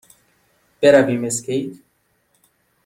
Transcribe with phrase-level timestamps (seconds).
[0.81, 1.75] برویم اسکیت؟